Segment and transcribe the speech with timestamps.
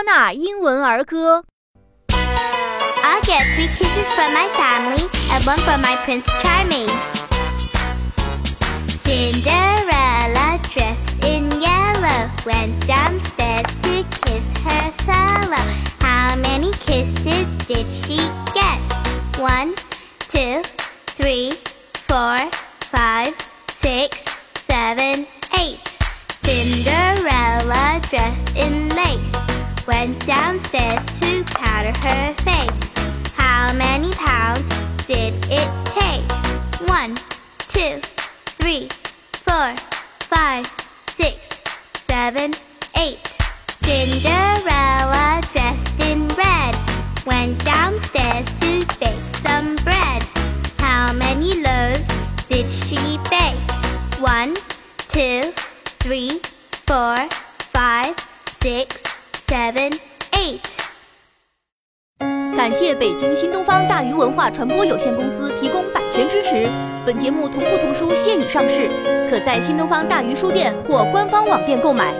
[0.00, 1.44] 多纳英文儿歌。
[2.08, 6.88] I'll get three kisses from my family and one from my Prince Charming.
[9.04, 15.66] Cinderella, dressed in yellow, went downstairs to kiss her fellow.
[16.00, 18.16] How many kisses did she
[18.54, 18.80] get?
[19.38, 19.74] One,
[20.30, 20.62] two,
[21.08, 21.52] three,
[21.92, 22.69] four.
[29.90, 32.80] Went downstairs to powder her face.
[33.34, 34.68] How many pounds
[35.06, 36.22] did it take?
[36.88, 37.16] One,
[37.66, 37.98] two,
[38.58, 38.88] three,
[39.32, 39.74] four,
[40.30, 40.64] five,
[41.08, 41.60] six,
[42.06, 42.54] seven,
[42.98, 43.26] eight.
[43.82, 46.76] Cinderella, dressed in red,
[47.26, 50.22] went downstairs to bake some bread.
[50.78, 52.08] How many loaves
[52.48, 53.58] did she bake?
[54.20, 54.54] One,
[55.08, 55.50] two,
[55.98, 56.38] three,
[56.86, 57.28] four,
[59.50, 59.90] seven,
[60.30, 60.78] eight.
[62.56, 66.68] 感谢北京新东方大鱼文化传播有限公司提供版权支持。
[67.04, 68.88] 本节目同步图书现已上市，
[69.28, 72.14] 可在新东方大鱼书店或官方网店购买。